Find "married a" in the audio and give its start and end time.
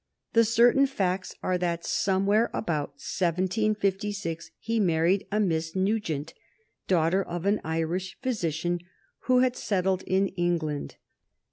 4.79-5.39